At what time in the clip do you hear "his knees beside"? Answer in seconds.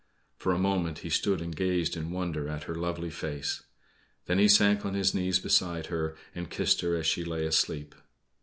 4.95-5.85